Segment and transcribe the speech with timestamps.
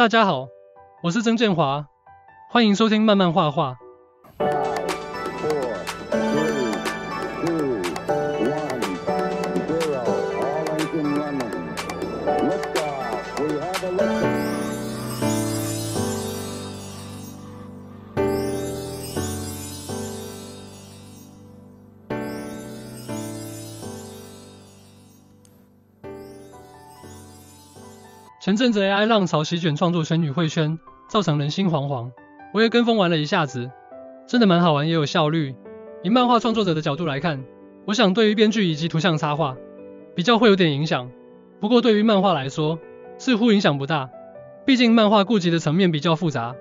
[0.00, 0.48] 大家好，
[1.02, 1.84] 我是曾建华，
[2.50, 3.76] 欢迎收听慢慢画画。
[28.50, 32.10] 前阵子 AI 浪潮席卷创作圈与绘圈，造成人心惶惶。
[32.52, 33.70] 我也跟风玩了一下子，
[34.26, 35.54] 真的蛮好玩，也有效率。
[36.02, 37.44] 以漫画创作者的角度来看，
[37.86, 39.54] 我想对于编剧以及图像插画
[40.16, 41.08] 比较会有点影响。
[41.60, 42.80] 不过对于漫画来说，
[43.18, 44.10] 似乎影响不大。
[44.66, 46.56] 毕竟漫画顾及的层面比较复杂。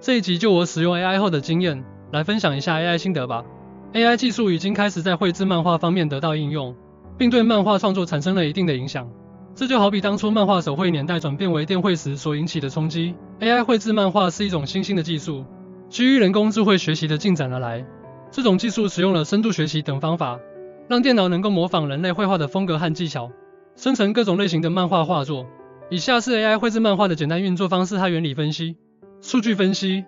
[0.00, 3.44] 这一集就我使用 AI 后的经验来分享一下 AI 心得吧。
[3.92, 6.74] AI 技术已经开始在绘制漫画方面得到应用，
[7.18, 9.10] 并对漫画创作产生了一定的影响。
[9.54, 13.14] 这就好比当初漫画手绘年代转变为电绘时所引起的冲击。
[13.38, 15.44] AI 绘制漫画是一种新兴的技术，
[15.88, 17.86] 基于人工智慧学习的进展而来。
[18.32, 20.40] 这种技术使用了深度学习等方法，
[20.88, 23.30] 让电脑能够模仿人类绘画的风格和技巧，
[23.76, 25.46] 生成各种类型的漫画画作。
[25.88, 28.76] 以下是 AI 绘制漫画的简单运作方式和原理分析。
[29.20, 30.04] 数据分析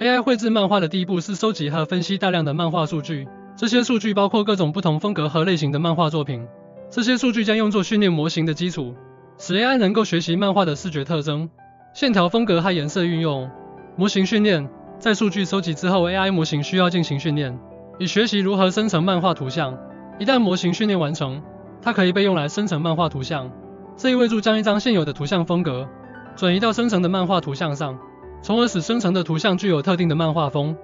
[0.00, 6.46] ：AI 绘制漫画的第一步是收集和分析大量的漫画数据，这些数据包括各种不同风格和类型的漫画作品。
[6.90, 8.94] 这些数据将用作训练模型的基础，
[9.38, 11.50] 使 AI 能够学习漫画的视觉特征、
[11.92, 13.50] 线条风格和颜色运用。
[13.96, 17.58] 模型训练，在数据收集之后，AI 模型需要进行训练，
[17.98, 19.76] 以学习如何生成漫画图像。
[20.18, 21.42] 一旦模型训练完成，
[21.82, 23.50] 它可以被用来生成漫画图像。
[23.96, 25.88] 这意味着将一张现有的图像风格
[26.36, 27.98] 转移到生成的漫画图像上，
[28.42, 30.76] 从而使生成的图像具有特定的漫画风。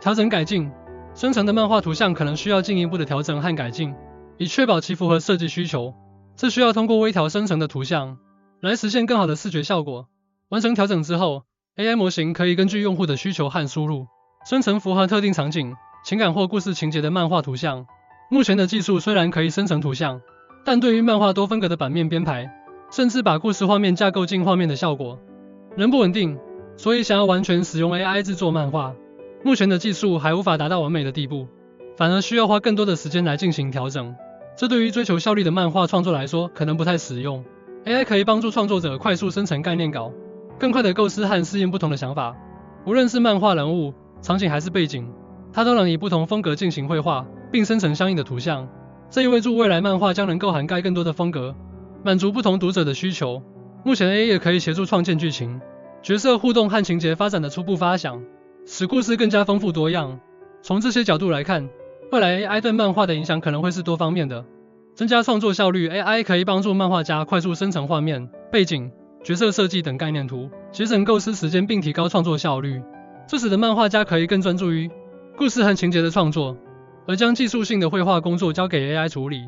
[0.00, 0.70] 调整改进，
[1.14, 3.94] 生成的漫画图像可能需要进一步的调整和改进。
[4.38, 5.94] 以确保其符合设计需求，
[6.36, 8.18] 这需要通过微调生成的图像
[8.60, 10.08] 来实现更好的视觉效果。
[10.48, 11.44] 完成调整之后
[11.76, 14.06] ，AI 模型可以根据用户的需求和输入，
[14.48, 17.86] 生成符合特定场景、情感或故事情节的漫画图像。
[18.30, 20.20] 目前的技术虽然可以生成图像，
[20.64, 22.50] 但对于漫画多风格的版面编排，
[22.90, 25.18] 甚至把故事画面架构进画面的效果，
[25.76, 26.38] 仍不稳定。
[26.76, 28.94] 所以想要完全使用 AI 制作漫画，
[29.42, 31.48] 目前的技术还无法达到完美的地步，
[31.96, 34.14] 反而需要花更多的时间来进行调整。
[34.56, 37.44] 这对于追求效率的漫画创作来说，可能不太实用。
[37.84, 40.10] AI 可以帮助创作者快速生成概念稿，
[40.58, 42.34] 更快地构思和试验不同的想法。
[42.86, 45.12] 无论是漫画人物、场景还是背景，
[45.52, 48.66] 它都能以不同风格进行绘画，并生成相应的图像。
[49.10, 51.54] 这意味着未来漫画将能够涵盖更多的风格，
[52.02, 53.42] 满足不同读者的需求。
[53.84, 55.60] 目前 AI 也可以协助创建剧情、
[56.02, 58.22] 角色互动和情节发展的初步发想，
[58.64, 60.18] 使故事更加丰富多样。
[60.62, 61.68] 从这些角度来看，
[62.12, 64.44] 未来 AI 对漫画的影响可能会是多方面的，
[64.94, 65.88] 增加创作效率。
[65.88, 68.92] AI 可以帮助漫画家快速生成画面、背景、
[69.24, 72.80] 角色设计等概念图，节省构思时间并提高创作效率。
[73.26, 74.88] 这使得漫画家可以更专注于
[75.36, 76.56] 故事和情节的创作，
[77.08, 79.42] 而将技术性的绘画工作交给 AI 处理。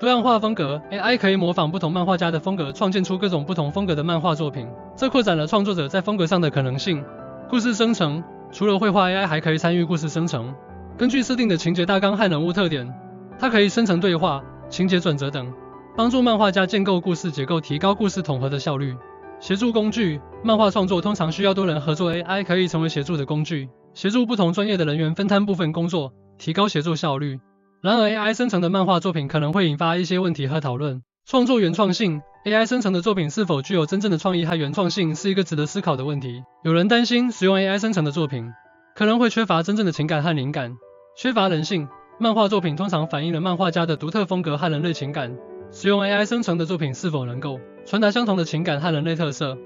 [0.00, 7.04] 多样化风格，AI 可以模仿不同漫画家的风格，创建出各种不同风格的漫画作品，这扩展了创作者在风格上的可能性。
[7.50, 10.54] 故事生成，除了绘画，AI 还可以参与故事生成。
[10.98, 12.92] 根据设定的情节大纲和人物特点，
[13.38, 15.54] 它可以生成对话、情节转折等，
[15.96, 18.96] 帮助漫画家建构故事结构，提高故事统合的效率。
[19.38, 27.38] 协助工具，漫画创作通常需要多人合作，AI 可以成为协助的工具，协助不同专业的人员分摊部分工作，提高协作效率。
[27.80, 31.02] 然而，AI 生成的漫画作品可能会引发一些问题和讨论。
[31.24, 36.42] 创作原创性，AI 生成的作品是否具有真正的创意和原创性，是一个值得思考的问题。
[36.64, 38.50] 有人担心使用 AI 生成的作品
[38.96, 40.74] 可能会缺乏真正的情感和灵感。
[41.20, 41.88] 缺乏人性，
[42.20, 45.36] 漫画作品通常反映了漫画家的独特风格和人类情感。
[45.72, 49.58] 使用 AI 生成的作品是否能够传达相同的情感和人类特色，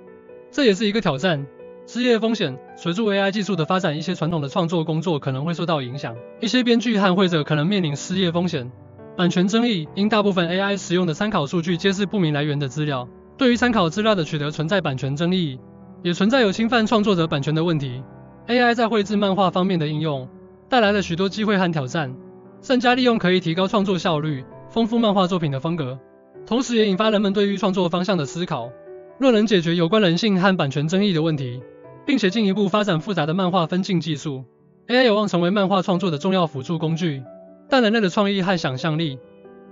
[0.51, 1.47] 这也是一个挑战。
[1.87, 6.17] 失业风险，随着 AI 技术的发展，一些传统的创作工作可能会受到影响。
[6.41, 8.73] 一些编剧和绘者可能面临失业风险。
[9.19, 15.59] 版权争议，因大部分 AI 使用的参考数据皆是不明来源的资料，对于参考资料的取得存在版权争议，
[16.03, 18.03] 也存在有侵犯创作者版权的问题。
[18.47, 20.27] AI 在绘制漫画方面的应用。
[20.73, 22.17] 带来了许多机会和挑战，
[22.63, 25.99] 善加利用可以提高创作效率，丰富漫画作品的风格，
[26.47, 28.71] 同时也引发人们对于创作方向的思考。
[29.19, 31.63] 若能解决有关人性和版权争议的问题，
[32.07, 34.47] 并且进一步发展复杂的漫画分镜技术
[34.89, 37.23] ，AI 有望成为漫画创作的重要辅助工具。
[37.69, 39.19] 但人类的创意和想象力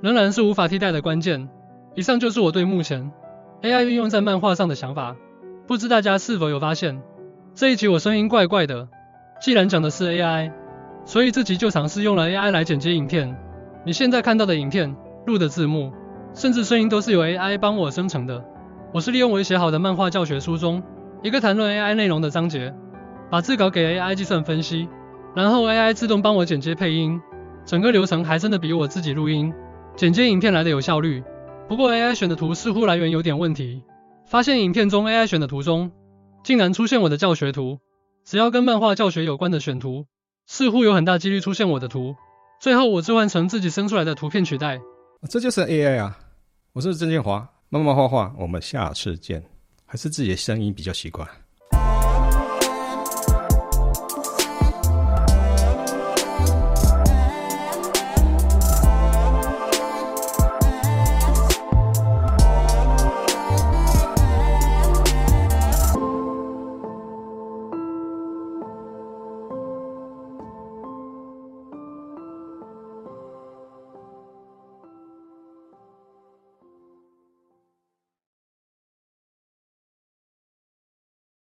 [0.03, 1.49] 仍然是无法替代的关键。
[1.95, 3.11] 以上就是我对目前
[3.63, 5.17] AI 运用在漫画上的想法，
[5.67, 7.01] 不知大家是否有发现，
[7.55, 8.91] 这一集我声音怪怪的，
[9.41, 10.60] 既然讲的是 AI。
[11.05, 13.37] 所以这集就尝试用了 AI 来剪接影片。
[13.85, 14.95] 你现在看到的影片、
[15.27, 15.93] 录的字幕，
[16.35, 18.45] 甚至声音都是由 AI 帮我生成的。
[18.93, 20.83] 我是利用我写好的漫画教学书中
[21.23, 22.75] 一个谈论 AI 内容的章节，
[23.31, 24.89] 把字稿给 AI 计算分析，
[25.35, 27.21] 然后 AI 自动帮我剪接配音，
[27.65, 29.53] 整个流程还真的比我自己录音
[29.97, 31.23] 剪接影片来的有效率。
[31.69, 33.83] 不过 AI 选的图似乎来源有点问题，
[34.27, 35.93] 发现影片中 AI 选的图中，
[36.43, 37.79] 竟然出现我的教学图，
[38.25, 40.07] 只要跟漫画教学有关的选图，
[40.53, 42.17] 似乎有很大几率出现我的图。
[42.61, 44.81] 最后我置换成自己生出来的图片取代。
[45.29, 46.19] 这就是 AI 啊！
[46.73, 49.41] 我是郑建华，慢慢画画，我们下次见。
[49.87, 51.25] 还是自己的声音比较习惯。